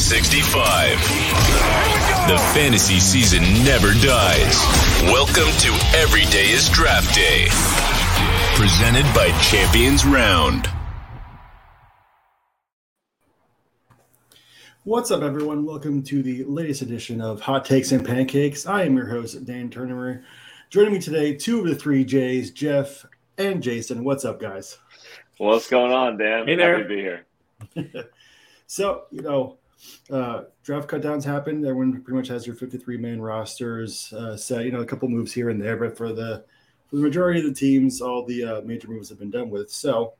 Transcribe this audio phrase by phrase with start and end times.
[0.00, 0.98] 365.
[2.26, 4.64] The fantasy season never dies.
[5.04, 7.48] Welcome to Every Day is Draft Day.
[8.56, 10.68] Presented by Champions Round.
[14.84, 15.66] What's up, everyone?
[15.66, 18.64] Welcome to the latest edition of Hot Takes and Pancakes.
[18.66, 20.24] I am your host, Dan Turner.
[20.70, 23.04] Joining me today, two of the three J's, Jeff
[23.36, 24.02] and Jason.
[24.02, 24.78] What's up, guys?
[25.36, 26.46] What's going on, Dan?
[26.46, 26.78] Hey there.
[26.78, 28.10] Happy to be here.
[28.66, 29.58] so, you know,
[30.10, 31.64] uh, draft cutdowns happen.
[31.64, 34.64] Everyone pretty much has their 53 man rosters uh, set.
[34.64, 36.44] You know, a couple moves here and there, but for the
[36.88, 39.70] for the majority of the teams, all the uh, major moves have been done with.
[39.70, 40.14] So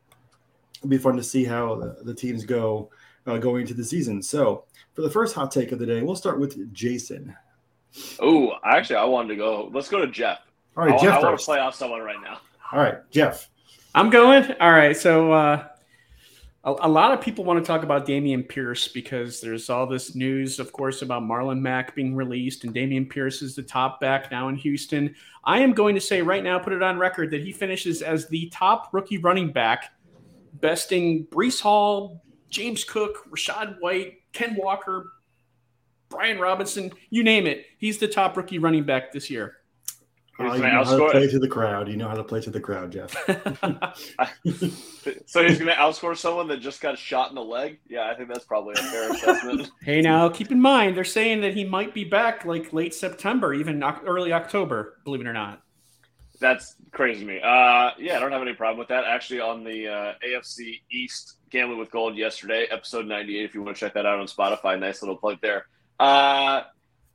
[0.79, 2.91] it'll be fun to see how the, the teams go
[3.27, 4.23] uh, going into the season.
[4.23, 7.34] So for the first hot take of the day, we'll start with Jason.
[8.20, 9.70] Oh, actually, I wanted to go.
[9.75, 10.39] Let's go to Jeff.
[10.77, 12.39] All right, I, Jeff I want to play off someone right now.
[12.73, 13.48] All right, Jeff.
[13.95, 14.53] I'm going.
[14.61, 14.97] All right.
[14.97, 15.67] So uh,
[16.64, 20.59] a, lot of people want to talk about Dameon Pierce because there's all this news,
[20.59, 24.48] of course, about Marlon Mack being released, and Dameon Pierce is the top back now
[24.48, 25.14] in Houston.
[25.44, 28.28] I am going to say right now, put it on record, that he finishes as
[28.28, 29.92] the top rookie running back,
[30.55, 35.12] besting Breece Hall, James Cook, Rachaad White, Ken Walker,
[36.11, 37.64] Brian Robinson, you name it.
[37.78, 39.59] He's the top rookie running back this year.
[40.41, 41.88] He's you gonna how to outscore- play to the crowd.
[41.88, 43.14] You know how to play to the crowd, Jeff.
[45.27, 47.78] So he's going to outscore someone that just got shot in the leg.
[47.88, 49.70] Yeah, I think that's probably a fair assessment.
[49.83, 53.55] Hey, now keep in mind they're saying that he might be back like late September,
[53.55, 54.98] even early October.
[55.05, 55.62] Believe it or not.
[56.38, 57.36] That's crazy to me.
[57.38, 59.05] Uh, yeah, I don't have any problem with that.
[59.05, 63.77] Actually, on the uh, AFC East Gambling with Gold yesterday, episode 98, if you want
[63.77, 65.66] to check that out on Spotify, nice little plug there.
[65.98, 66.62] Uh,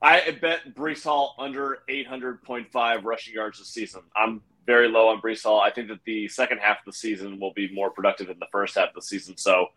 [0.01, 4.01] I bet Breece Hall under 800.5 rushing yards this season.
[4.15, 5.59] I'm very low on Breece Hall.
[5.61, 8.47] I think that the second half of the season will be more productive than the
[8.51, 9.37] first half of the season.
[9.37, 9.67] So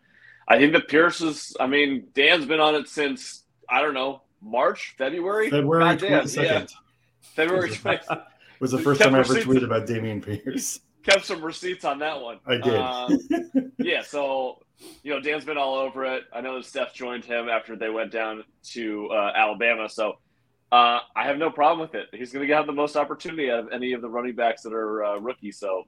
[0.47, 4.23] I think that Pierce is, I mean, Dan's been on it since, I don't know,
[4.41, 5.49] March, February?
[5.49, 6.65] February Goddamn, 22nd yeah.
[7.21, 8.23] February 20th.
[8.59, 9.47] was the first time I ever receipts.
[9.47, 10.79] tweeted about Dameon Pierce.
[11.03, 12.39] kept some receipts on that one.
[12.45, 12.75] I did.
[12.75, 14.59] Um, yeah, so
[15.03, 16.23] you know, Dan's been all over it.
[16.33, 20.13] I know that Steph joined him after they went down to uh, Alabama, so
[20.71, 22.07] uh, I have no problem with it.
[22.11, 24.73] He's going to have the most opportunity out of any of the running backs that
[24.73, 25.83] are uh, rookies, so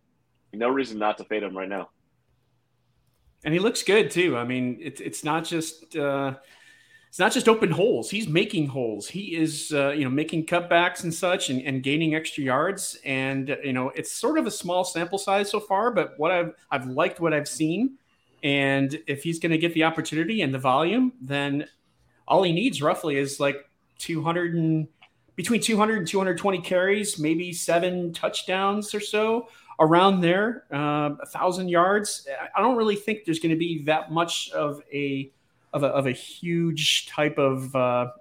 [0.54, 1.90] no reason not to fade him right now.
[3.44, 4.38] And he looks good too.
[4.38, 6.36] I mean, it's it's not just uh,
[7.10, 8.10] it's not just open holes.
[8.10, 9.08] He's making holes.
[9.08, 12.98] He is uh, you know making cutbacks and such, and, and gaining extra yards.
[13.04, 16.54] And you know, it's sort of a small sample size so far, but what I've
[16.70, 17.98] I've liked what I've seen.
[18.44, 21.68] And if he's going to get the opportunity and the volume, then
[22.28, 23.58] all he needs roughly is like
[24.00, 24.88] 200 and
[25.36, 29.48] between 200 and 220 carries, maybe seven touchdowns or so
[29.80, 32.28] around there, uh, a thousand yards.
[32.40, 35.32] I- I don't really think there's going to be that much of a
[35.74, 38.12] of a, of a huge type of uh,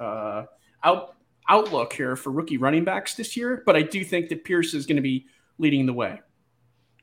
[0.00, 0.44] uh,
[0.82, 1.14] out
[1.48, 3.62] outlook here for rookie running backs this year.
[3.66, 5.26] But I do think that Pierce is going to be
[5.58, 6.20] leading the way.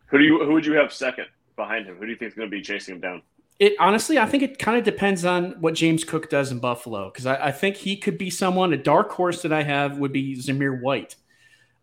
[0.08, 1.28] Who do you who would you have second
[1.62, 1.96] behind him?
[1.96, 3.22] Who do you think is going to be chasing him down?
[3.60, 7.12] It honestly, I think it kind of depends on what James Cook does in Buffalo
[7.12, 8.74] because I, I think he could be someone.
[8.74, 11.16] A dark horse that I have would be Zamir White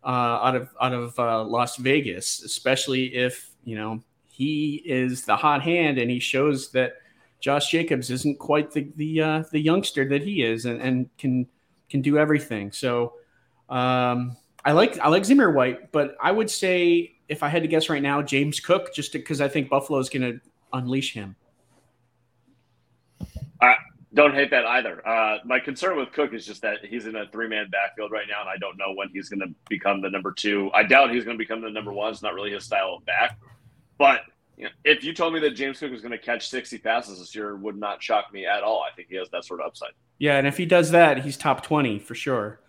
[0.03, 5.37] uh, out of out of uh, Las Vegas, especially if you know he is the
[5.37, 6.93] hot hand and he shows that
[7.39, 11.47] Josh Jacobs isn't quite the the uh, the youngster that he is and, and can
[11.89, 12.73] can do everything.
[12.73, 13.13] So
[13.69, 14.35] um,
[14.65, 17.89] I like I like Zamir White, but I would say if I had to guess
[17.89, 20.41] right now, James Cook, just because I think Buffalo is going to
[20.73, 21.35] unleash him.
[23.61, 23.75] I
[24.13, 25.07] don't hate that either.
[25.07, 28.25] Uh, my concern with Cook is just that he's in a three man backfield right
[28.27, 30.71] now, and I don't know when he's going to become the number two.
[30.73, 32.11] I doubt he's going to become the number one.
[32.11, 33.37] It's not really his style of back.
[33.97, 34.21] But
[34.57, 37.19] you know, if you told me that James Cook was going to catch 60 passes
[37.19, 38.81] this year, would not shock me at all.
[38.81, 39.91] I think he has that sort of upside.
[40.17, 42.59] Yeah, and if he does that, he's top twenty for sure.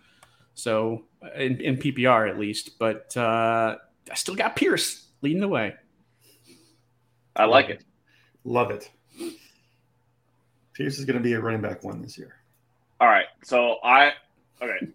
[0.53, 1.05] So
[1.35, 3.77] in, in PPR at least, but uh,
[4.11, 5.73] I still got Pierce leading the way.
[7.35, 7.83] I like it.
[8.43, 8.91] Love it.
[10.73, 12.35] Pierce is going to be a running back one this year.
[12.99, 13.25] All right.
[13.43, 14.11] So I,
[14.61, 14.87] okay.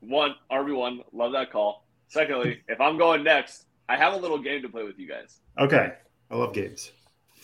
[0.00, 1.86] One, RB1, love that call.
[2.08, 5.40] Secondly, if I'm going next, I have a little game to play with you guys.
[5.58, 5.94] Okay.
[6.30, 6.92] I love games.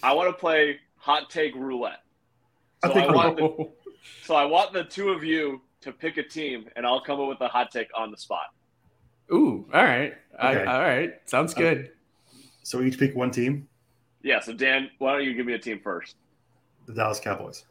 [0.03, 2.00] I want to play hot take roulette.
[2.82, 3.70] I So think I, want the,
[4.23, 7.29] so I want the two of you to pick a team, and I'll come up
[7.29, 8.47] with a hot take on the spot.
[9.32, 10.65] Ooh, all right, I, Okay.
[10.71, 11.93] all right, sounds good.
[12.62, 13.69] So we each pick one team,
[14.23, 14.41] Yeah.
[14.41, 16.17] So Dan, why don't you give me a team first?
[16.87, 17.65] the Dallas Cowboys.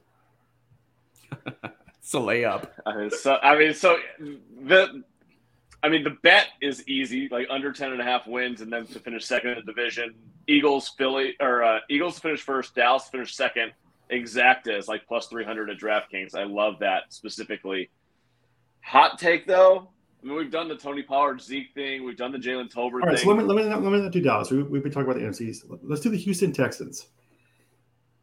[2.00, 2.68] It's a layup.
[2.86, 3.98] I mean, so I mean, so
[4.66, 5.04] the,
[5.82, 8.86] I mean, the bet is easy, like under 10 and a half wins, and then
[8.88, 10.14] to finish second in the division.
[10.48, 13.72] Eagles, Philly, or uh, Eagles to finish first, Dallas to finish second,
[14.12, 16.36] exacta is like plus 300 at DraftKings.
[16.36, 17.90] I love that specifically.
[18.84, 19.90] Hot take though.
[20.24, 22.06] I mean, we've done the Tony Pollard Zeke thing.
[22.06, 23.26] We've done the Jalen Tolbert All right, thing.
[23.26, 24.50] so let me, let me, let me not do Dallas.
[24.52, 25.80] We, we've been talking about the NFCs.
[25.84, 27.08] Let's do the Houston Texans.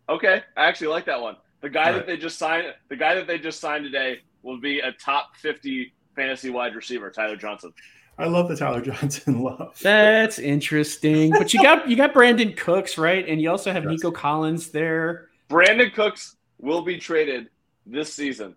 [0.08, 1.36] Okay, I actually like that one.
[1.60, 2.06] The guy All that right.
[2.06, 5.92] they just signed, the guy that they just signed today, will be a top 50
[6.16, 7.72] fantasy wide receiver, Tyler Johnson.
[8.18, 9.78] I love the Tyler Johnson love.
[9.82, 11.30] That's interesting.
[11.30, 13.26] But you got you got Brandin Cooks, right?
[13.28, 13.92] And you also have Yes.
[13.92, 15.28] Nico Collins there.
[15.50, 17.48] Brandin Cooks will be traded
[17.86, 18.54] this season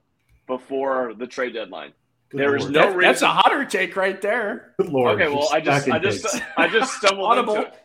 [0.48, 1.92] before the trade deadline.
[2.34, 2.74] Good There is Lord.
[2.74, 4.74] no That- that's a hotter take right there.
[4.80, 5.22] Good Lord.
[5.22, 7.56] Okay, well, I just, I just, Stacking I just stumbled Audible.
[7.58, 7.76] into it.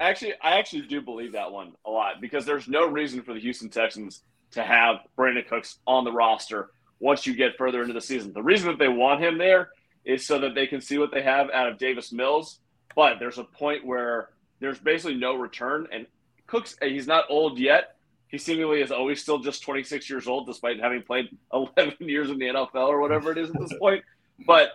[0.00, 3.40] Actually, I actually do believe that one a lot because there's no reason for the
[3.40, 4.22] Houston Texans
[4.52, 8.32] to have Brandin Cooks on the roster once you get further into the season.
[8.32, 9.70] The reason that they want him there
[10.04, 12.60] is so that they can see what they have out of Davis Mills.
[12.94, 14.30] But there's a point where
[14.60, 16.06] there's basically no return, and
[16.46, 17.93] Cooks, he's not old yet.
[18.34, 22.38] He seemingly is always still just 26 years old, despite having played 11 years in
[22.40, 24.02] the NFL or whatever it is at this point.
[24.44, 24.70] But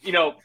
[0.00, 0.36] you know,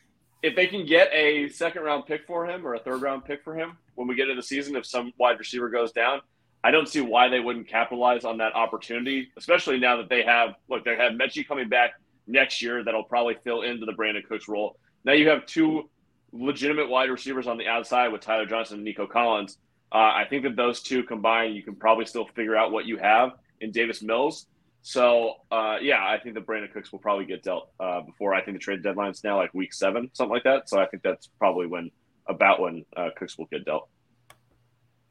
[0.44, 3.42] if they can get a second round pick for him or a third round pick
[3.42, 6.19] for him when we get into the season, if some wide receiver goes down,
[6.62, 10.56] I don't see why they wouldn't capitalize on that opportunity, especially now that they have
[10.68, 11.92] look, they have Metchie coming back
[12.28, 14.78] next year that'll probably fill into the Brandin Cooks role.
[15.06, 15.90] Now you have two
[16.34, 19.58] legitimate wide receivers on the outside with Tyler Johnson and Nico Collins.
[19.92, 22.98] Uh, I think that those two combined, you can probably still figure out what you
[22.98, 23.31] have
[23.62, 24.48] in Davis Mills.
[24.81, 28.34] So uh, yeah, I think that Brandin Cooks will probably get dealt uh, before.
[28.34, 30.69] I think the trade deadline is now like week seven, something like that.
[30.69, 31.92] So I think that's probably when
[32.28, 33.88] about when uh, Cooks will get dealt.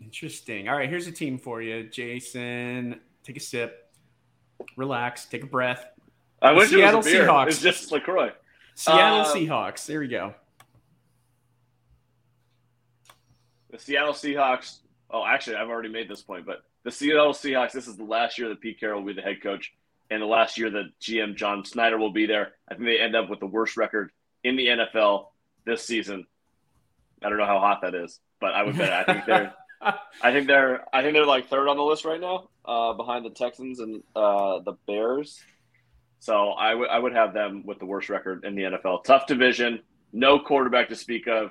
[0.01, 0.69] Interesting.
[0.69, 3.01] All right, here's a team for you, Jason.
[3.25, 3.91] Take a sip,
[4.77, 5.87] relax, take a breath.
[6.43, 7.27] I The wish it Seattle was a beer.
[7.27, 7.49] Seahawks.
[7.49, 8.31] It's just Lacroix.
[8.75, 9.87] Seattle Uh, Seahawks.
[9.87, 10.35] There we go.
[13.71, 14.79] The Seattle Seahawks.
[15.11, 17.73] Oh, actually, I've already made this point, but the Seattle Seahawks.
[17.73, 19.73] This is the last year that Pete Carroll will be the head coach,
[20.11, 22.53] and the last year that GM John Schneider will be there.
[22.69, 24.11] I think they end up with the worst record
[24.45, 25.27] in the NFL
[25.65, 26.27] this season.
[27.23, 28.93] I don't know how hot that is, but I would bet.
[28.93, 29.55] I think they're.
[30.23, 30.85] I think they're.
[30.95, 34.03] I think they're like third on the list right now, uh, behind the Texans and
[34.15, 35.41] uh, the Bears.
[36.21, 39.05] So I would I would have them with the worst record in the NFL.
[39.05, 39.81] Tough division,
[40.13, 41.51] no quarterback to speak of.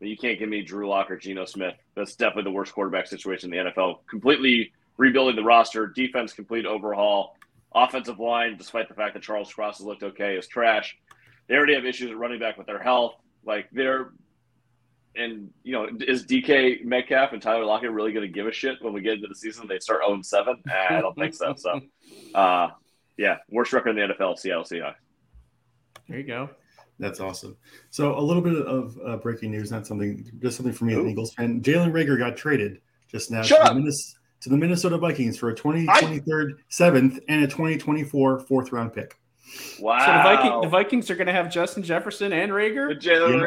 [0.00, 1.74] You can't give me Drew Lock or Geno Smith.
[1.94, 4.00] That's definitely the worst quarterback situation in the NFL.
[4.08, 7.36] Completely rebuilding the roster, defense complete overhaul,
[7.74, 10.96] offensive line, despite the fact that Charles Cross has looked okay, is trash.
[11.48, 13.14] They already have issues at running back with their health.
[13.44, 14.12] Like they're
[15.16, 18.76] and you know, is DK Metcalf and Tyler Lockett really going to give a shit
[18.80, 19.66] when we get into the season?
[19.66, 20.62] They start 0 7?
[20.70, 21.54] I don't think so.
[21.56, 21.80] So,
[22.34, 22.68] uh,
[23.16, 24.94] yeah, worst record in the NFL, Seattle Seahawks.
[26.08, 26.50] There you go.
[26.98, 27.56] That's awesome.
[27.90, 30.98] So a little bit of uh, breaking news, not something, just something for me as
[30.98, 31.60] an Eagles fan.
[31.60, 33.74] Jalen Reagor got traded just now Shut to up.
[33.74, 38.92] the, Minnes- to the Minnesota Vikings for a 2023 seventh and a 2024 fourth round
[38.92, 39.16] pick.
[39.80, 39.98] Wow.
[39.98, 43.00] So the Viking, the Vikings are going to have Justin Jefferson and The Rager.
[43.00, 43.40] Jalen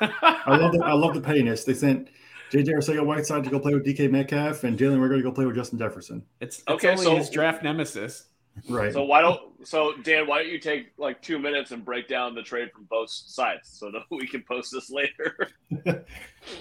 [0.00, 0.08] Yeah.
[0.08, 0.12] Rager.
[0.46, 1.64] I love the, I love the pettiness.
[1.64, 2.08] They sent
[2.52, 5.44] JJ Arcega Whiteside to go play with DK Metcalf and Jalen Reagor to go play
[5.44, 6.22] with Justin Jefferson.
[6.40, 8.26] It's, it's Okay, only so- his draft nemesis.
[8.68, 8.92] Right.
[8.92, 10.26] So why don't so Dan?
[10.26, 13.68] Why don't you take like two minutes and break down the trade from both sides
[13.68, 15.48] so that we can post this later?
[15.86, 15.94] All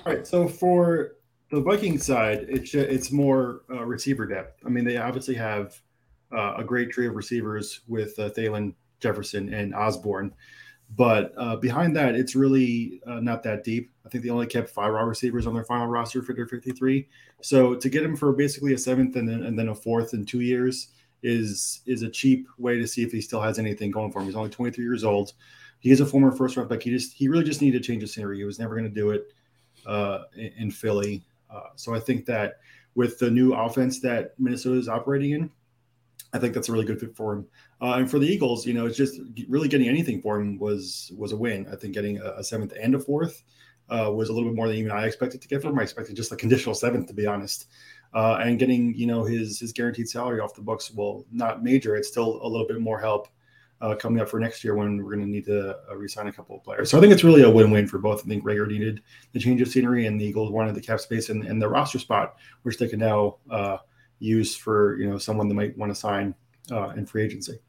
[0.05, 0.25] right.
[0.25, 1.15] So for
[1.51, 4.61] the Viking side, it's it's more uh, receiver depth.
[4.65, 5.79] I mean, they obviously have
[6.31, 10.33] uh, a great tree of receivers with uh, Thielen, Jefferson, and Osborn,
[10.95, 13.91] but uh, behind that, it's really uh, not that deep.
[14.05, 17.07] I think they only kept five raw receivers on their final roster for their 53.
[17.41, 20.25] So to get him for basically a seventh and then and then a fourth in
[20.25, 20.89] two years
[21.23, 24.25] is is a cheap way to see if he still has anything going for him.
[24.25, 25.33] He's only 23 years old.
[25.79, 26.83] He is a former first round pick.
[26.83, 28.37] He just he really just needed to change the scenery.
[28.37, 29.33] He was never going to do it
[29.85, 31.23] uh, in, in Philly.
[31.49, 32.59] Uh, so I think that
[32.95, 35.51] with the new offense that Minnesota is operating in,
[36.33, 37.47] I think that's a really good fit for him.
[37.81, 41.11] Uh, and for the Eagles, you know, it's just really getting anything for him was
[41.17, 41.67] was a win.
[41.71, 43.43] I think getting a, a seventh and a fourth
[43.89, 45.79] uh, was a little bit more than even I expected to get from him.
[45.79, 47.67] I expected just a conditional seventh, to be honest.
[48.13, 51.95] Uh, and getting you know his his guaranteed salary off the books, well, not major.
[51.95, 53.29] It's still a little bit more help
[53.81, 56.31] uh, coming up for next year when we're going to need to uh, resign a
[56.31, 56.89] couple of players.
[56.89, 58.23] So I think it's really a win-win for both.
[58.23, 59.01] I think Reagor needed
[59.31, 61.99] the change of scenery, and the Eagles wanted the cap space and, and the roster
[61.99, 63.77] spot, which they can now uh,
[64.19, 66.35] use for you know someone that might want to sign
[66.71, 67.59] uh, in free agency.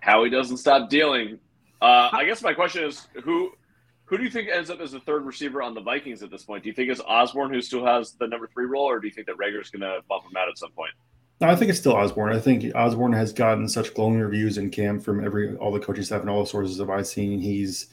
[0.00, 1.38] Howie doesn't stop dealing.
[1.82, 3.52] Uh, I guess my question is who
[4.10, 6.42] who do you think ends up as the third receiver on the Vikings at this
[6.42, 6.64] point?
[6.64, 9.14] Do you think it's Osborn who still has the number three role, or do you
[9.14, 10.90] think that Reagor's going to bump him out at some point?
[11.40, 12.34] No, I think it's still Osborn.
[12.34, 16.02] I think Osborn has gotten such glowing reviews in camp from every all the coaching
[16.02, 17.38] staff and all the sources that I've seen.
[17.38, 17.86] He's,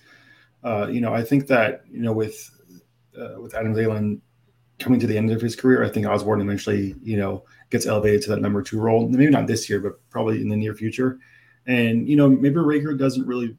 [0.63, 2.49] uh, you know, I think that you know with
[3.15, 4.19] uh, with Adam Thielen
[4.79, 8.23] coming to the end of his career, I think Osborn eventually, you know, gets elevated
[8.23, 9.07] to that number two role.
[9.07, 11.19] Maybe not this year, but probably in the near future.
[11.67, 13.55] And you know, maybe Reagor doesn't really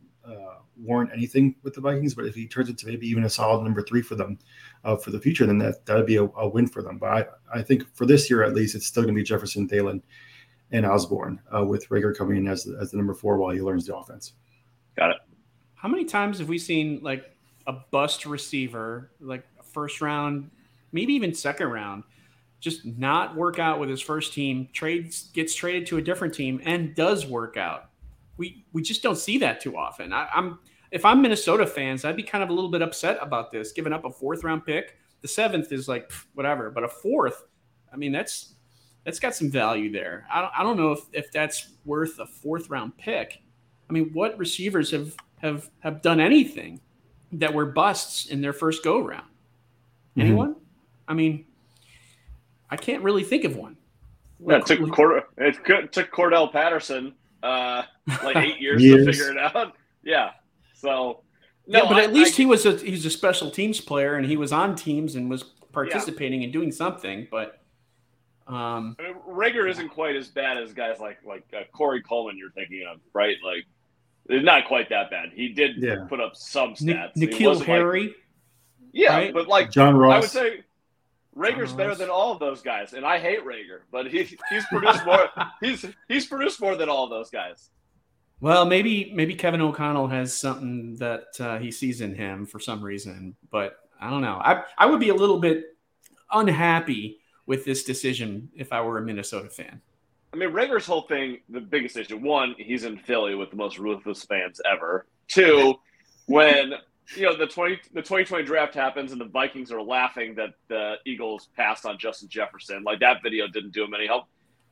[0.79, 3.83] warrant anything with the Vikings, but if he turns into maybe even a solid number
[3.83, 4.39] three for them
[4.85, 6.99] uh, for the future, then that that'd be a, a, win for them.
[6.99, 7.11] But
[7.53, 10.03] I, I think for this year at least, it's still going to be Jefferson, Thielen,
[10.71, 13.87] and Osborn uh, with Reagor coming in as as the number four while he learns
[13.87, 14.35] the offense.
[14.97, 15.17] Got it.
[15.75, 20.51] How many times have we seen like a bust receiver, like first round,
[20.93, 22.05] maybe even second round?
[22.61, 26.61] just not work out with his first team, trades gets traded to a different team
[26.65, 27.91] and does work out.
[28.39, 30.13] We we just don't see that too often.
[30.13, 30.59] I, am
[30.91, 33.93] if I'm Minnesota fans, I'd be kind of a little bit upset about this, giving
[33.93, 34.97] up a fourth round pick.
[35.21, 37.45] The seventh is like whatever, but a fourth,
[37.93, 38.55] I mean that's
[39.05, 40.27] that's got some value there.
[40.31, 43.43] I don't, I don't know if, if that's worth a fourth round pick.
[43.89, 46.81] I mean, what receivers have have have done anything
[47.33, 49.23] that were busts in their first go round?
[50.17, 50.21] Mm-hmm.
[50.21, 50.55] Anyone?
[50.55, 50.63] Mm-hmm.
[51.09, 51.45] I mean,
[52.71, 53.77] I can't really think of one.
[54.47, 57.83] Yeah, it took Cord- it took Cordarrelle Patterson uh,
[58.25, 59.75] like eight years, years, to figure it out.
[60.01, 60.31] Yeah,
[60.75, 61.25] so
[61.67, 64.15] no, yeah, but I, at least I, he was a he's a special teams player
[64.15, 65.43] and he was on teams and was
[65.73, 66.45] participating yeah.
[66.45, 67.27] and doing something.
[67.31, 67.61] But
[68.47, 72.39] um, I mean, Reagor isn't quite as bad as guys like like uh, Corey Coleman
[72.39, 73.37] you're thinking of, right?
[73.45, 73.67] Like
[74.27, 75.31] it's not quite that bad.
[75.35, 76.07] He did yeah.
[76.09, 77.11] put up some stats.
[77.17, 78.03] N- N'Keal Harry.
[78.05, 78.17] Like,
[78.93, 79.35] yeah, right?
[79.35, 80.15] but like John Ross.
[80.15, 80.65] I would say
[81.39, 85.07] Reagor's better than all of those guys, and I hate Reagor, but he, he's produced
[85.07, 85.29] more.
[85.63, 87.71] he's he's produced more than all of those guys.
[88.41, 92.83] Well, maybe maybe Kevin O'Connell has something that uh, he sees in him for some
[92.83, 94.41] reason, but I don't know.
[94.43, 95.77] I I would be a little bit
[96.33, 99.81] unhappy with this decision if I were a Minnesota fan.
[100.33, 103.79] I mean, Reagor's whole thing, the biggest issue: one, he's in Philly with the most
[103.79, 105.07] ruthless fans ever.
[105.29, 105.77] Two,
[106.27, 106.75] when
[107.17, 110.51] you know the twenty the twenty twenty draft happens and the Vikings are laughing that
[110.69, 112.83] the Eagles passed on Justin Jefferson.
[112.83, 114.27] Like that video didn't do him any help.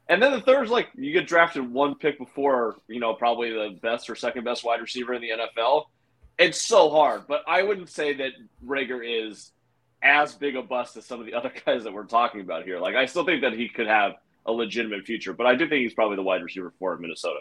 [0.09, 3.51] And then the third is like you get drafted one pick before you know probably
[3.51, 5.85] the best or second best wide receiver in the NFL.
[6.39, 8.33] It's so hard, but I wouldn't say that
[8.65, 9.53] Reagor is
[10.03, 12.79] as big a bust as some of the other guys that we're talking about here.
[12.79, 14.13] Like I still think that he could have
[14.45, 17.41] a legitimate future, but I do think he's probably the wide receiver for Minnesota.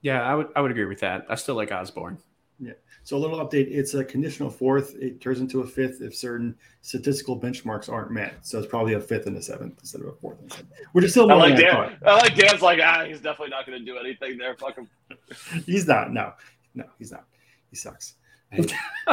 [0.00, 1.26] Yeah, I would I would agree with that.
[1.28, 2.18] I still like Osborn.
[2.60, 2.72] Yeah.
[3.04, 3.68] So a little update.
[3.70, 4.94] It's a conditional fourth.
[5.00, 8.34] It turns into a fifth if certain statistical benchmarks aren't met.
[8.42, 10.70] So it's probably a fifth and a seventh instead of a fourth and seventh.
[10.92, 11.96] Which is still I like Dan.
[12.04, 14.54] I like Dan's like ah, he's definitely not going to do anything there.
[14.56, 14.88] Fuck him.
[15.66, 16.12] he's not.
[16.12, 16.34] No,
[16.74, 17.24] no, he's not.
[17.70, 18.14] He sucks.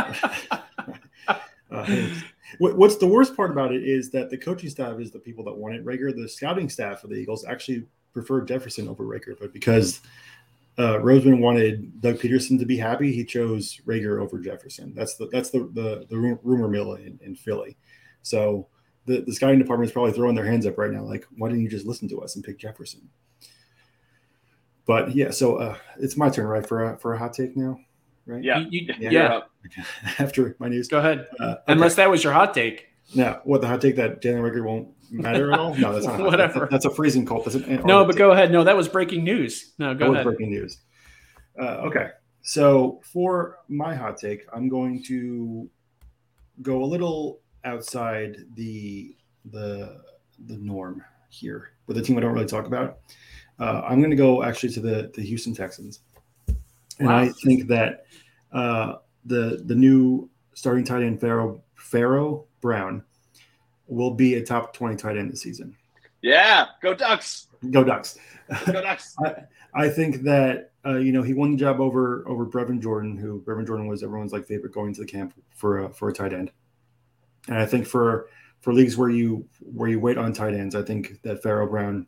[1.72, 2.10] uh,
[2.60, 5.56] what's the worst part about it is that the coaching staff is the people that
[5.56, 5.86] want it.
[5.86, 10.01] Reagor, the scouting staff of the Eagles actually prefer Jefferson over Reagor, but because
[10.77, 13.12] uh, Roseman wanted Doug Pederson to be happy.
[13.12, 14.93] He chose Reagor over Jefferson.
[14.96, 17.77] That's the that's the the, the rumor mill in, in Philly.
[18.22, 18.67] So
[19.07, 21.63] the, the scouting department is probably throwing their hands up right now, like, why didn't
[21.63, 23.10] you just listen to us and pick Jefferson?
[24.86, 27.79] But yeah, so uh, it's my turn, right, for a, for a hot take now,
[28.25, 28.43] right?
[28.43, 29.10] Yeah, you, yeah.
[29.10, 29.39] yeah.
[30.19, 31.27] After my news, go ahead.
[31.39, 31.62] Uh, okay.
[31.67, 32.88] Unless that was your hot take.
[33.15, 35.76] Now, what the hot take that Jalen Reagor won't matter at all?
[35.76, 36.60] No, that's not whatever.
[36.62, 37.46] That's, that's, a freezing cold.
[37.46, 38.52] That's an, no, but go ahead.
[38.52, 39.74] No, that was breaking news.
[39.78, 40.24] No, go ahead.
[40.24, 40.80] breaking news.
[41.60, 42.10] Uh, okay,
[42.42, 45.70] so for my hot take, I'm going to
[46.62, 50.02] go a little outside the the
[50.46, 53.00] the norm here with a team I don't really talk about.
[53.60, 56.02] Uh, I'm going to go actually to the the Houston Texans,
[57.00, 57.18] and wow.
[57.18, 58.06] I think that
[58.52, 58.96] uh,
[59.26, 63.04] the the new starting tight end Pharaoh Pharaoh Brown
[63.88, 65.75] will be a top 20 tight end this season.
[66.22, 67.48] Yeah, go Ducks.
[67.72, 68.17] Go Ducks.
[68.65, 69.15] Go Ducks.
[69.25, 69.36] I,
[69.74, 73.41] I, think that uh, you know he won the job over over Brevin Jordan, who
[73.41, 76.34] Brevin Jordan was everyone's like favorite going to the camp for a, for a tight
[76.34, 76.51] end.
[77.48, 78.29] And I think for
[78.60, 82.08] for leagues where you where you wait on tight ends, I think that Pharaoh Brown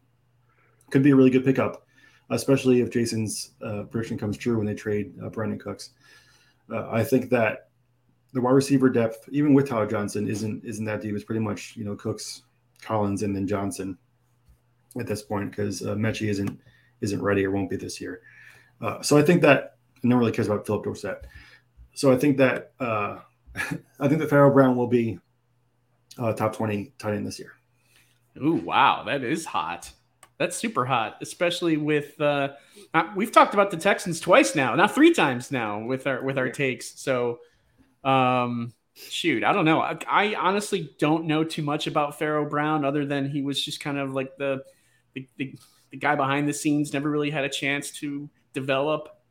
[0.90, 1.86] could be a really good pickup,
[2.30, 5.92] especially if Jason's uh, prediction comes true when they trade uh, Brandin Cooks.
[6.72, 7.69] Uh, I think that
[8.34, 11.16] the wide receiver depth, even with Tyler Johnson, isn't isn't that deep.
[11.16, 12.44] It's pretty much you know Cooks,
[12.82, 13.98] Collins, and then Johnson
[15.00, 16.60] at this point because uh, Metchie isn't
[17.02, 18.22] isn't ready or won't be this year.
[18.82, 21.26] Uh, so I think that no one really cares about Phillip Dorsett.
[21.94, 23.20] So I think that uh,
[24.00, 25.20] I think that Pharaoh Brown will be
[26.18, 27.54] uh, top twenty tight end this year.
[28.38, 29.92] Ooh, wow, that is hot.
[30.38, 32.50] That's super hot, especially with uh,
[33.16, 36.50] we've talked about the Texans twice now, not three times now with our with our
[36.50, 36.98] takes.
[37.00, 37.40] So
[38.04, 39.82] um, shoot, I don't know.
[39.82, 43.80] I, I, honestly don't know too much about Pharaoh Brown other than he was just
[43.80, 44.64] kind of like the,
[45.14, 45.56] the, the,
[45.92, 49.22] the guy behind the scenes, never really had a chance to develop.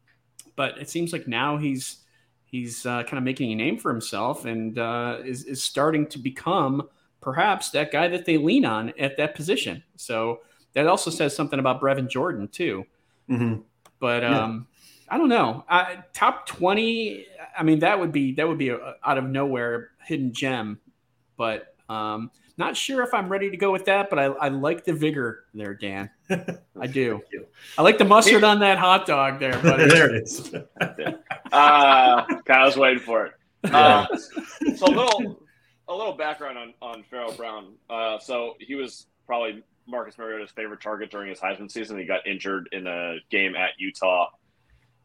[0.57, 1.99] But it seems like now he's
[2.45, 6.19] he's uh, kind of making a name for himself and uh, is, is starting to
[6.19, 6.89] become
[7.21, 9.83] perhaps that guy that they lean on at that position.
[9.97, 10.41] So
[10.73, 12.85] that also says something about Brevin Jordan too.
[13.31, 13.61] Mm-hmm.
[14.01, 14.68] But um.
[15.11, 15.65] I don't know.
[15.69, 17.27] I, top twenty.
[17.57, 20.79] I mean, that would be that would be a, out of nowhere hidden gem.
[21.37, 24.11] But um, not sure if I'm ready to go with that.
[24.11, 26.11] But I, I like the vigor there, Dan.
[26.81, 27.23] I do.
[27.79, 29.59] I like the mustard on that hot dog there.
[29.63, 29.89] Buddy.
[29.89, 30.55] there it is.
[31.53, 33.33] uh, Kyle's waiting for it.
[33.65, 34.07] Uh,
[34.77, 35.43] so a little
[35.89, 37.75] a little background on on Pharaoh Brown.
[37.89, 41.99] Uh, so he was probably Marcus Mariota's favorite target during his Heisman season.
[41.99, 44.29] He got injured in a game at Utah.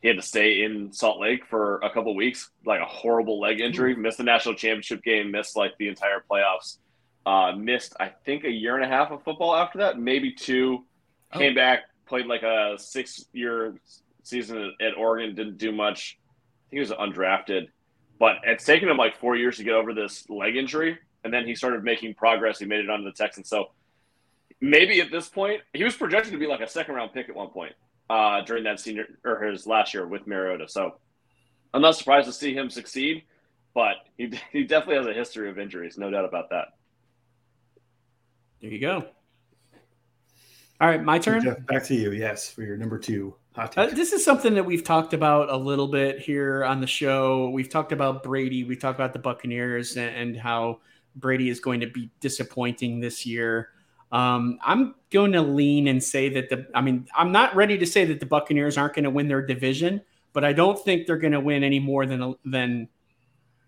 [0.03, 3.61] He had to stay in Salt Lake for a couple weeks, like a horrible leg
[3.61, 3.95] injury.
[3.95, 5.31] Missed the national championship game.
[5.31, 6.77] Missed like the entire playoffs.
[7.25, 10.83] Uh, missed I think a year and a half of football after that, maybe two.
[11.31, 11.39] Oh.
[11.39, 13.79] Came back, played like a six-year
[14.23, 15.35] season at Oregon.
[15.35, 16.19] Didn't do much.
[16.19, 17.69] I think he was undrafted,
[18.19, 21.47] but it's taken him like four years to get over this leg injury, and then
[21.47, 22.59] he started making progress.
[22.59, 23.47] He made it onto the Texans.
[23.47, 23.71] So
[24.59, 27.35] maybe at this point, he was projected to be like a second round pick at
[27.35, 27.71] one point
[28.09, 30.67] uh, during that senior or his last year with Mariota.
[30.67, 30.95] So
[31.73, 33.23] I'm not surprised to see him succeed,
[33.73, 36.67] but he, he definitely has a history of injuries, no doubt about that.
[38.61, 39.05] There you go.
[40.79, 41.43] All right, my turn.
[41.43, 42.11] Jeff, back to you.
[42.11, 43.35] Yes, for your number two.
[43.55, 47.49] Uh, this is something that we've talked about a little bit here on the show.
[47.49, 48.63] We've talked about Brady.
[48.63, 50.79] We've talked about the Buccaneers and, and how
[51.15, 53.69] Brady is going to be disappointing this year.
[54.13, 57.85] Um, I'm going to lean and say that the, I mean, I'm not ready to
[57.85, 60.01] say that the Buccaneers aren't going to win their division,
[60.33, 62.89] but I don't think they're going to win any more than, than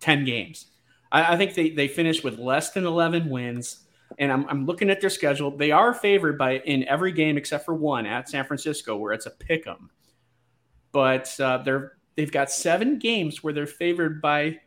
[0.02, 0.68] 10 games.
[1.12, 3.80] I, I think they, they finished with less than 11 wins.
[4.20, 5.50] And I'm, I'm looking at their schedule.
[5.50, 9.26] They are favored by in every game except for one at San Francisco, where it's
[9.26, 9.90] a pick 'em.
[10.92, 14.60] But uh, they're they've got seven games where they're favored by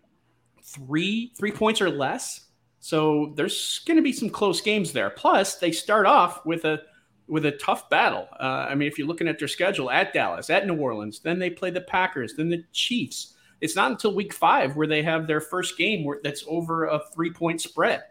[0.62, 2.47] three three points or less
[2.80, 5.10] so there's going to be some close games there.
[5.10, 6.80] Plus, they start off with a
[7.26, 8.26] with a tough battle.
[8.40, 11.38] Uh, I mean, if you're looking at their schedule at Dallas, at New Orleans, then
[11.38, 13.34] they play the Packers, then the Chiefs.
[13.60, 17.00] It's not until week five where they have their first game where that's over a
[17.14, 18.02] three point spread,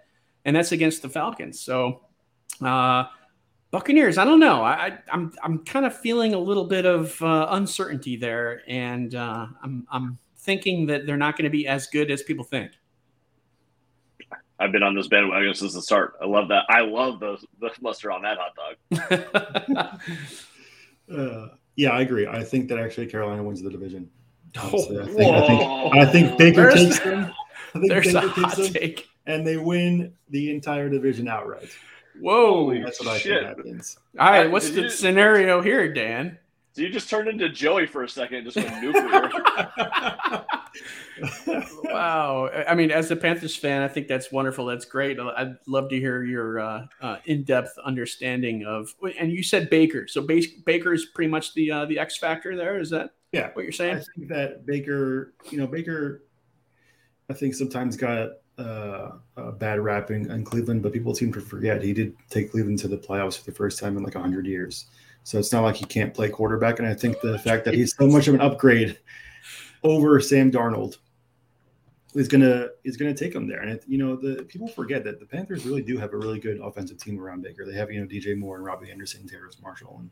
[0.46, 1.60] and that's against the Falcons.
[1.60, 2.02] So,
[2.62, 3.06] uh,
[3.72, 4.64] Buccaneers, I don't know.
[4.64, 9.16] I, am I'm, I'm kind of feeling a little bit of uh, uncertainty there, and
[9.16, 12.72] uh, I'm I'm thinking that they're not going to be as good as people think.
[14.60, 16.16] I've been on this bandwagon since the start.
[16.22, 16.66] I love that.
[16.70, 20.00] I love the the mustard on that hot dog.
[21.18, 22.28] uh, yeah, I agree.
[22.28, 24.10] I think that actually Carolina wins the division.
[24.60, 27.34] Honestly, I, think, I, think, I think Baker there's, takes them.
[27.76, 29.08] I think there's Baker a hot them, take.
[29.28, 31.70] and they win the entire division outright.
[32.20, 33.44] Whoa, that's what shit.
[33.44, 34.00] I think happens.
[34.18, 36.40] All right, what's the scenario here, Dan?
[36.78, 39.32] So you just turned into Joey for a second, just went nuclear.
[41.86, 42.52] wow.
[42.68, 44.64] I mean, as a Panthers fan, I think that's wonderful.
[44.68, 45.20] That's great.
[45.20, 48.94] I'd love to hear your uh, uh, in-depth understanding of.
[49.18, 52.80] And you said Baker, so Baker is pretty much the uh, the X factor there.
[52.80, 53.96] Is that yeah what you're saying?
[53.96, 56.26] I think that Baker, you know, Baker,
[57.28, 61.42] I think sometimes got uh, a bad rap in, in, Cleveland, but people seem to
[61.42, 64.46] forget he did take Cleveland to the playoffs for the first time in like hundred
[64.46, 64.86] years.
[65.28, 66.80] So it's not like he can't play quarterback.
[66.80, 68.98] And I think the fact that he's so much of an upgrade
[69.84, 71.00] over Sam Darnold
[72.16, 73.60] is gonna is gonna take him there.
[73.60, 76.40] And it, you know, the people forget that the Panthers really do have a really
[76.40, 77.66] good offensive team around Baker.
[77.66, 80.10] They have you know DJ Moore and Robbie Anderson, Terrace Marshall, and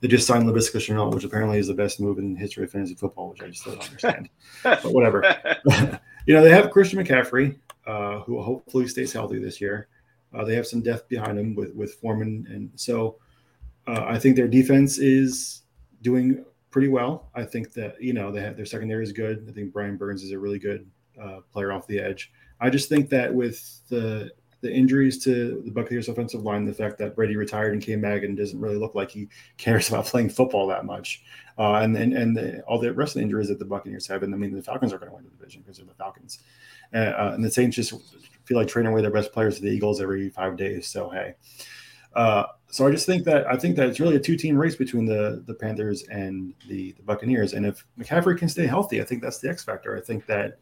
[0.00, 2.70] they just signed Laviska Shenault, which apparently is the best move in the history of
[2.70, 4.30] fantasy football, which I just don't understand.
[4.62, 5.22] but whatever.
[6.26, 9.88] you know, they have Christian McCaffrey, uh, who hopefully stays healthy this year.
[10.32, 13.18] Uh, they have some depth behind him with with Foreman, and so
[13.88, 15.62] uh, I think their defense is
[16.02, 17.30] doing pretty well.
[17.34, 19.46] I think that you know they have, their secondary is good.
[19.48, 20.86] I think Brian Burns is a really good
[21.20, 22.30] uh, player off the edge.
[22.60, 26.98] I just think that with the the injuries to the Buccaneers offensive line, the fact
[26.98, 30.30] that Brady retired and came back and doesn't really look like he cares about playing
[30.30, 31.22] football that much,
[31.58, 34.22] uh, and and and the, all the rest of the injuries that the Buccaneers have,
[34.22, 36.40] and I mean the Falcons are going to win the division because they're the Falcons,
[36.92, 37.94] uh, uh, and the Saints just
[38.44, 40.86] feel like trading away their best players to the Eagles every five days.
[40.88, 41.34] So hey,
[42.14, 45.06] uh, so I just think that I think that it's really a two-team race between
[45.06, 47.54] the the Panthers and the, the Buccaneers.
[47.54, 49.96] And if McCaffrey can stay healthy, I think that's the X factor.
[49.96, 50.58] I think that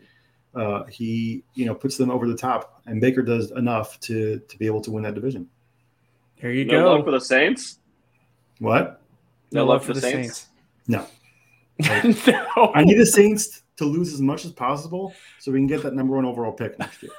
[0.55, 4.59] uh, he you know puts them over the top, and Baker does enough to to
[4.59, 5.49] be able to win that division.
[6.40, 6.92] There you no go.
[6.95, 7.79] Love for the Saints.
[8.61, 9.03] What?
[9.51, 10.49] No, no love, for the, the Saints.
[10.49, 10.49] Saints.
[10.88, 11.07] No.
[12.57, 12.73] no.
[12.75, 15.95] I need the Saints to lose as much as possible so we can get that
[15.95, 17.12] number one overall pick next year.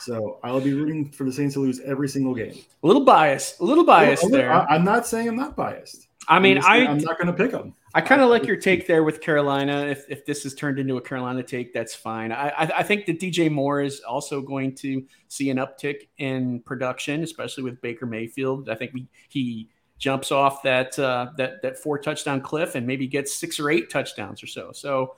[0.00, 2.54] So I'll be rooting for the Saints to lose every single game.
[2.82, 4.52] A little biased, a little biased there.
[4.52, 6.08] I, am not saying I'm not biased.
[6.28, 7.74] I mean, I'm just- I I'm not going to pick them.
[7.92, 9.86] I kind of like your take there with Carolina.
[9.86, 12.30] If, if this is turned into a Carolina take, that's fine.
[12.30, 16.60] I, I, I think that DJ Moore is also going to see an uptick in
[16.60, 18.68] production, especially with Baker Mayfield.
[18.68, 23.06] I think we, he jumps off that uh, that that four touchdown cliff and maybe
[23.06, 24.72] gets six or eight touchdowns or so.
[24.72, 25.16] So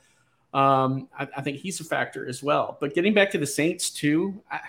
[0.52, 2.76] um, I, I think he's a factor as well.
[2.80, 4.60] But getting back to the Saints too, I,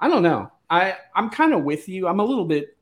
[0.00, 0.50] I don't know.
[0.68, 2.08] I I'm kind of with you.
[2.08, 2.76] I'm a little bit.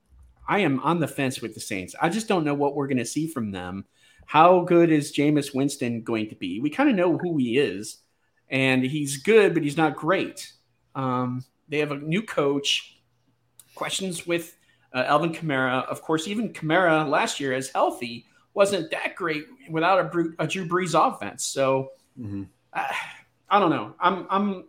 [0.48, 1.94] I am on the fence with the Saints.
[2.00, 3.84] I just don't know what we're going to see from them.
[4.26, 6.60] How good is Jameis Winston going to be?
[6.60, 7.98] We kind of know who he is,
[8.48, 10.52] and he's good, but he's not great.
[10.94, 13.02] Um, they have a new coach.
[13.74, 14.56] Questions with
[14.94, 15.84] uh, Alvin Kamara.
[15.86, 20.94] Of course, even Kamara last year, as healthy, wasn't that great without a Drew Brees
[20.94, 21.44] offense.
[21.44, 22.48] So Mhm.
[22.72, 22.94] I,
[23.48, 23.94] I don't know.
[24.00, 24.64] I'm I'm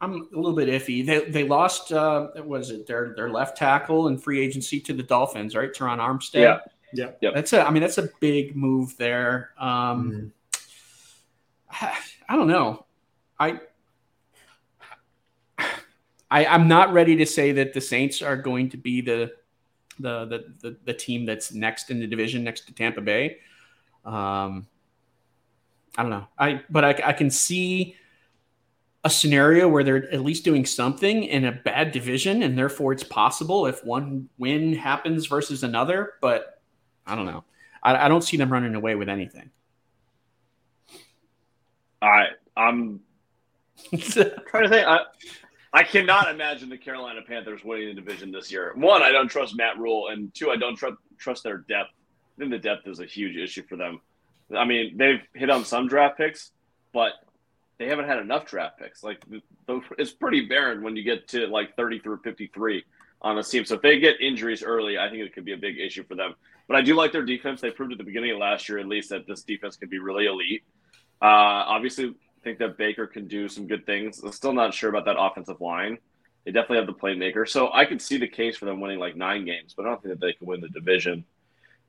[0.00, 1.04] I'm a little bit iffy.
[1.04, 4.92] They they lost uh what was it their their left tackle in free agency to
[4.92, 5.72] the Dolphins, right?
[5.72, 6.40] Terron Armstead.
[6.42, 6.58] Yeah.
[6.92, 7.10] Yeah.
[7.20, 7.34] Yep.
[7.34, 9.50] That's a I mean that's a big move there.
[9.58, 10.32] Um
[11.72, 11.92] Mhm.
[12.28, 12.84] I don't know.
[13.38, 13.60] I
[16.30, 19.32] I I'm not ready to say that the Saints are going to be the
[19.98, 23.38] the the the, the team that's next in the division next to Tampa Bay.
[24.04, 24.66] Um
[25.96, 26.26] I don't know.
[26.38, 27.96] I but I, I can see
[29.04, 33.04] a scenario where they're at least doing something in a bad division, and therefore it's
[33.04, 36.14] possible if one win happens versus another.
[36.20, 36.60] But
[37.06, 37.44] I don't know.
[37.82, 39.50] I, I don't see them running away with anything.
[42.02, 43.00] I I'm
[43.90, 44.86] trying to think.
[44.86, 45.00] I,
[45.72, 48.72] I cannot imagine the Carolina Panthers winning the division this year.
[48.76, 51.90] One, I don't trust Matt Rhule, and two, I don't trust trust their depth.
[52.36, 54.00] I think the depth is a huge issue for them.
[54.54, 56.50] I mean, they've hit on some draft picks,
[56.92, 57.12] but
[57.78, 59.02] they haven't had enough draft picks.
[59.02, 59.22] Like
[59.98, 62.84] it's pretty barren when you get to like 30 through 53
[63.22, 63.64] on a team.
[63.64, 66.14] So if they get injuries early, I think it could be a big issue for
[66.14, 66.34] them.
[66.68, 67.60] But I do like their defense.
[67.60, 69.98] They proved at the beginning of last year, at least, that this defense can be
[69.98, 70.64] really elite.
[71.22, 72.14] Uh, obviously,
[72.46, 74.22] think that Baker can do some good things.
[74.22, 75.98] I'm still not sure about that offensive line.
[76.44, 77.46] They definitely have the playmaker.
[77.46, 80.00] So I could see the case for them winning like nine games, but I don't
[80.00, 81.24] think that they can win the division.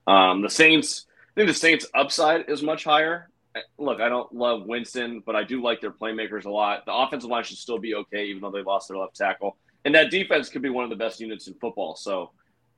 [0.08, 1.06] Um, the Saints,
[1.38, 3.30] think the Saints' upside is much higher.
[3.78, 6.86] Look, I don't love Winston, but I do like their playmakers a lot.
[6.86, 9.56] The offensive line should still be okay, even though they lost their left tackle.
[9.86, 11.95] And that defense could be one of the best units in football.
[11.95, 12.32] So,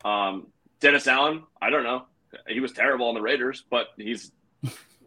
[0.03, 0.47] um,
[0.81, 2.03] Dennis Allen, I don't know.
[2.47, 4.31] He was terrible on the Raiders, but he's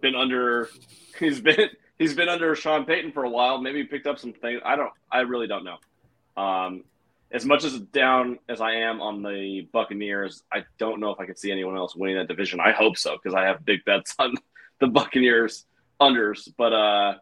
[0.00, 0.68] been under
[1.18, 3.60] he's been he's been under Sean Payton for a while.
[3.60, 4.60] Maybe he picked up some things.
[4.64, 4.90] I don't.
[5.10, 6.42] I really don't know.
[6.42, 6.84] Um,
[7.32, 11.26] as much as down as I am on the Buccaneers, I don't know if I
[11.26, 12.60] could see anyone else winning that division.
[12.60, 14.34] I hope so because I have big bets on
[14.80, 15.66] the Buccaneers
[16.00, 16.48] unders.
[16.56, 17.14] But uh,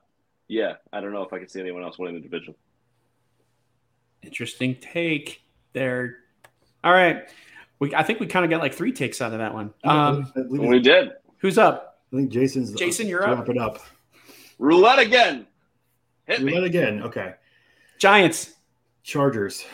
[0.49, 2.55] yeah, I don't know if I could see anyone else winning the division.
[4.23, 5.43] Interesting take
[5.73, 6.19] there.
[6.83, 7.29] All right.
[7.79, 9.73] We, I think we kind of got like three takes out of that one.
[9.85, 12.01] Um, I, We did who's up?
[12.13, 13.39] I think Jason's Jason, you're up.
[13.39, 13.79] Wrap it up.
[14.59, 15.47] roulette again.
[16.27, 16.67] Hit Roulette me.
[16.67, 17.03] again.
[17.03, 17.35] Okay.
[17.99, 18.55] Giants.
[19.03, 19.65] Chargers.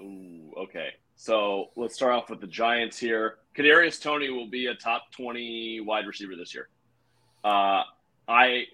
[0.00, 0.90] Ooh, okay.
[1.16, 3.38] So let's start off with the Giants here.
[3.56, 6.68] Kadarius Toney will be a top twenty wide receiver this year.
[7.42, 7.82] Uh,
[8.28, 8.64] I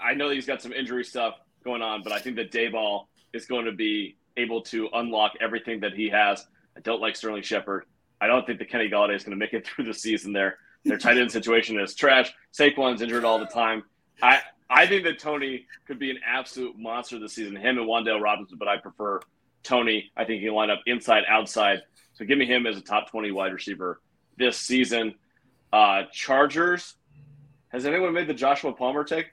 [0.00, 3.46] I know he's got some injury stuff going on, but I think that Daboll is
[3.46, 6.46] going to be able to unlock everything that he has.
[6.76, 7.84] I don't like Sterling Shepard.
[8.20, 10.58] I don't think that Kenny Golladay is going to make it through the season there.
[10.84, 12.32] Their tight end situation is trash.
[12.52, 13.84] Saquon's injured all the time.
[14.20, 17.54] I I think that Toney could be an absolute monster this season.
[17.54, 19.20] Him and Wan'Dale Robinson, but I prefer
[19.62, 20.10] Toney.
[20.16, 21.80] I think he can line up inside, outside.
[22.14, 24.00] So give me him as a top 20 wide receiver
[24.36, 25.14] this season.
[25.72, 26.94] Uh, Chargers.
[27.68, 29.26] Has anyone made the Joshua Palmer take?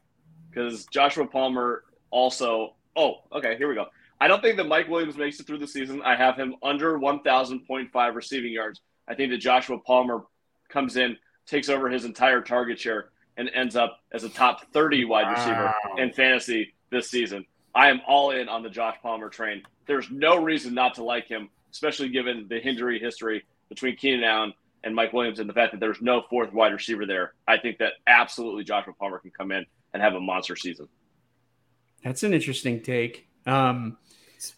[0.50, 2.76] Because Joshua Palmer also.
[2.96, 3.58] Oh, okay.
[3.58, 3.88] Here we go.
[4.22, 6.02] I don't think that Mike Williams makes it through the season.
[6.04, 8.82] I have him under 1,000.5 receiving yards.
[9.08, 10.24] I think that Joshua Palmer
[10.70, 15.06] comes in, takes over his entire target share, and ends up as a top 30
[15.06, 15.96] wide receiver Wow.
[15.98, 17.46] in fantasy this season.
[17.76, 19.64] I am all in on the Josh Palmer train.
[19.86, 24.54] There's no reason not to like him, especially given the injury history between Keenan Allen
[24.84, 27.34] and Mike Williams and the fact that there's no fourth wide receiver there.
[27.48, 30.88] I think that absolutely Joshua Palmer can come in and have a monster season.
[32.04, 33.28] That's an interesting take.
[33.46, 33.98] Um,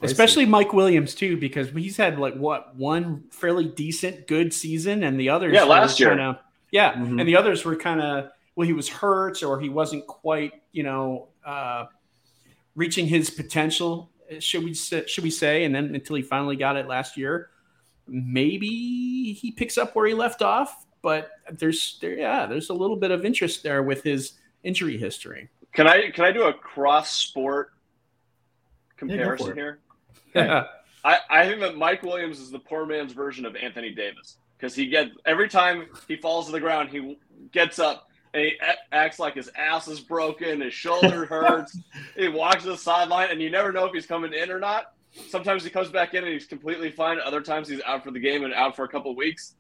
[0.02, 5.19] especially Mike Williams too, because he's had like what one fairly decent, good season, and
[5.19, 6.10] the others, Yeah, last year.
[6.10, 6.39] kinda-
[6.71, 7.19] yeah, Mhm.
[7.19, 10.84] and the others were kind of well, he was hurt or he wasn't quite, you
[10.84, 11.86] know, uh,
[12.75, 14.10] reaching his potential.
[14.31, 15.63] Uh, should we say, should we say?
[15.63, 17.49] And then until he finally got it last year,
[18.07, 20.86] maybe he picks up where he left off.
[21.01, 25.49] But there's there, yeah, there's a little bit of interest there with his injury history.
[25.73, 27.73] Can I can I do a cross sport
[28.97, 29.55] comparison it.
[29.55, 29.79] here?
[30.34, 30.63] Okay.
[31.03, 34.73] I, I think that Mike Williams is the poor man's version of Anthony Davis because
[34.73, 37.17] he gets every time he falls to the ground, he
[37.51, 38.54] gets up and he
[38.91, 41.78] acts like his ass is broken, his shoulder hurts.
[42.15, 44.94] he walks to the sideline, and you never know if he's coming in or not.
[45.30, 47.20] Sometimes he comes back in and he's completely fine.
[47.20, 49.56] Other times he's out for the game and out for a couple weeks.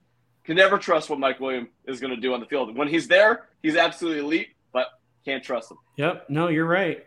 [0.45, 2.75] Can never trust what Mike Williams is going to do on the field.
[2.75, 4.87] When he's there, he's absolutely elite, but
[5.25, 5.77] can't trust him.
[5.97, 6.29] Yep.
[6.29, 7.05] No, you're right.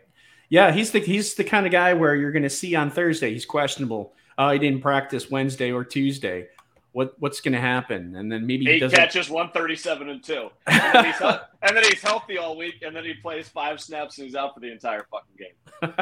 [0.49, 3.33] Yeah, he's the he's the kind of guy where you're going to see on Thursday
[3.33, 4.13] he's questionable.
[4.37, 6.47] Oh, he didn't practice Wednesday or Tuesday.
[6.95, 8.15] What what's going to happen?
[8.15, 8.95] And then maybe he Eight doesn't.
[8.97, 11.19] catches, one thirty-seven and two, and then, he's,
[11.61, 14.53] and then he's healthy all week, and then he plays five snaps and he's out
[14.53, 15.93] for the entire fucking game.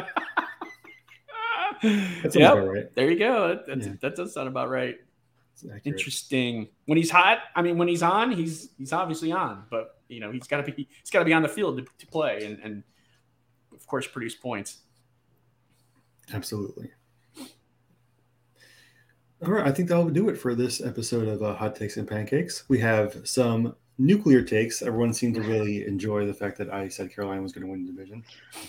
[2.22, 2.52] That's Yep.
[2.52, 2.94] about right.
[2.94, 3.48] There you go.
[3.48, 3.94] That, that's, Yeah.
[4.02, 4.96] that does sound about right.
[5.84, 6.68] Interesting.
[6.86, 10.30] When he's hot, I mean, when he's on, he's he's obviously on, but you know
[10.30, 12.58] he's got to be he's got to be on the field to, to play and,
[12.60, 12.82] and
[13.72, 14.78] of course produce points.
[16.32, 16.90] Absolutely.
[19.46, 22.08] All right, I think that'll do it for this episode of uh, Hot Takes and
[22.08, 22.64] Pancakes.
[22.68, 24.80] We have some nuclear takes.
[24.82, 27.84] Everyone seemed to really enjoy the fact that I said Carolina was going to win
[27.84, 28.24] the division.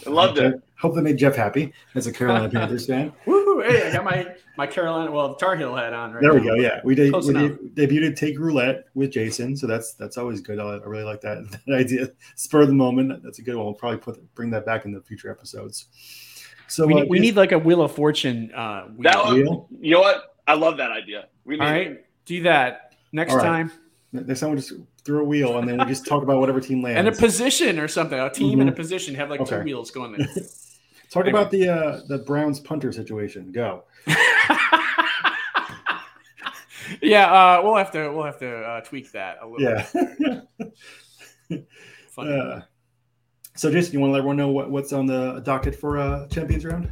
[0.05, 0.61] I loved it.
[0.79, 3.13] Hope that made Jeff happy as a Carolina Panthers fan.
[3.25, 3.61] Woo!
[3.61, 6.21] Hey, I got my my Carolina well Tar Heel hat on right.
[6.21, 6.47] There we now.
[6.47, 6.55] go.
[6.55, 7.11] Yeah, we did.
[7.11, 7.57] Close We enough.
[7.73, 10.59] de- debuted Take Roulette with Jason, so that's that's always good.
[10.59, 12.09] I, I really like that, that idea.
[12.35, 13.23] Spur of the moment.
[13.23, 13.65] That's a good one.
[13.65, 15.87] We'll probably put bring that back in the future episodes.
[16.67, 18.51] So We uh, need, we need like a Wheel of Fortune.
[18.53, 19.03] Uh, wheel.
[19.11, 19.67] That would- Wheel?
[19.79, 20.34] You know what?
[20.47, 21.27] I love that idea.
[21.43, 23.45] We need All right, do that next All right.
[23.45, 23.71] time.
[24.11, 26.81] next time we just throw a wheel and then we just talk about whatever team
[26.81, 26.97] lands.
[26.99, 28.75] And a position or something, a team and a Mhm.
[28.75, 29.57] position have like Okay.
[29.57, 30.27] two wheels going there.
[31.11, 33.51] Talk about the uh, the Browns punter situation.
[33.51, 33.83] Go.
[37.01, 39.61] yeah, uh, we'll have to we'll have to uh, tweak that a little.
[39.61, 39.85] Yeah.
[42.09, 42.31] Funny.
[42.33, 42.61] uh,
[43.55, 46.27] so, Jason, you want to let everyone know what, what's on the docket for uh,
[46.27, 46.91] Champions Round?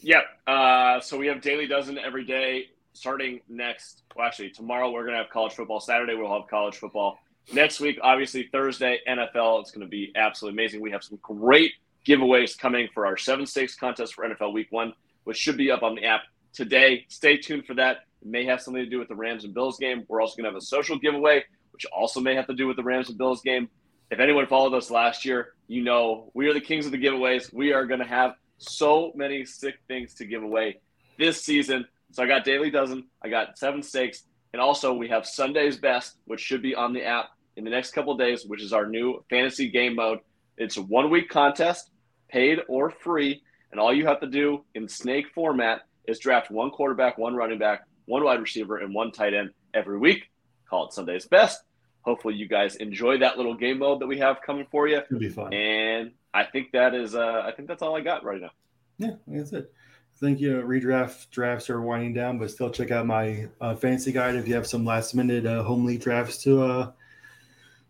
[0.00, 0.24] Yep.
[0.46, 4.02] Uh, so we have daily dozen every day starting next.
[4.16, 5.80] Well, actually, tomorrow we're going to have college football.
[5.80, 7.18] Saturday we'll have college football.
[7.52, 9.60] Next week, obviously Thursday NFL.
[9.60, 10.80] It's going to be absolutely amazing.
[10.80, 11.72] We have some great
[12.06, 15.82] giveaways coming for our seven stakes contest for NFL Week One, which should be up
[15.82, 16.22] on the app
[16.54, 17.04] today.
[17.08, 18.04] Stay tuned for that.
[18.22, 20.04] It may have something to do with the Rams and Bills game.
[20.08, 22.76] We're also going to have a social giveaway, which also may have to do with
[22.76, 23.68] the Rams and Bills game.
[24.10, 27.52] If anyone followed us last year, you know we are the kings of the giveaways.
[27.52, 30.78] We are going to have so many sick things to give away
[31.18, 31.86] this season.
[32.14, 34.22] So I got Daily Dozen, I got Seven Stakes,
[34.52, 37.90] and also we have Sunday's Best, which should be on the app in the next
[37.90, 40.20] couple of days, which is our new fantasy game mode.
[40.56, 41.90] It's a one week contest,
[42.28, 46.70] paid or free, and all you have to do in snake format is draft one
[46.70, 50.30] quarterback, one running back, one wide receiver, and one tight end every week.
[50.70, 51.64] Call it Sunday's Best.
[52.02, 54.98] Hopefully, you guys enjoy that little game mode that we have coming for you.
[54.98, 55.52] It'll be fun.
[55.52, 58.50] And I think that is, uh, I think that's all I got right now.
[58.98, 59.72] Yeah, that's it.
[60.20, 60.62] Thank you.
[60.62, 64.54] Redraft drafts are winding down, but still check out my uh, fancy guide if you
[64.54, 66.92] have some last minute uh, home league drafts to uh,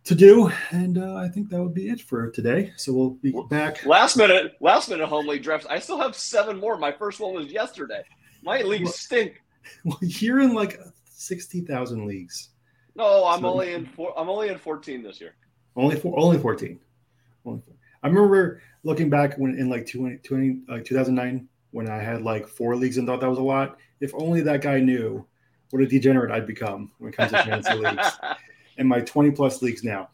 [0.05, 0.51] to do.
[0.71, 2.73] And uh, I think that would be it for today.
[2.77, 3.85] So we'll be back.
[3.85, 5.67] Last minute, last minute home league drafts.
[5.69, 6.79] I still have seven more.
[6.79, 8.03] My first one was yesterday.
[8.43, 8.95] My leagues What?
[8.95, 9.41] stink.
[9.85, 12.51] Well, you're in like sixty thousand leagues.
[12.97, 14.19] No, I'm So- only in four.
[14.19, 15.35] I'm only in 14 this year.
[15.77, 16.79] Only four, only fourteen.
[17.45, 17.75] Only four.
[18.03, 22.47] I remember looking back when in like 20, 20 like 2009 when I had like
[22.47, 23.79] four leagues and thought that was a lot.
[24.01, 25.27] If only that guy knew
[25.71, 28.07] what a degenerate I'd become when it comes to fantasy leagues
[28.79, 30.09] and my 20 plus leagues now.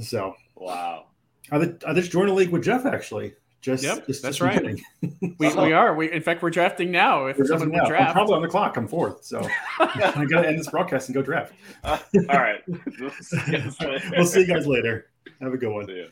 [0.00, 1.06] So wow.
[1.52, 3.34] I, did- I just joined a league with Jeff actually.
[3.60, 4.80] Just, Yep, just that's just right.
[5.20, 5.94] We, we are.
[5.94, 7.26] We in fact we're drafting now.
[7.26, 7.82] If We're someone drafting would now.
[7.84, 8.76] I'm draft, probably on the clock.
[8.76, 9.40] I'm fourth, so
[9.78, 11.54] I got to end this broadcast and go draft.
[11.84, 12.60] All right.
[12.68, 15.06] we'll see you guys later.
[15.40, 15.86] Have a good one.
[15.86, 16.06] See ya.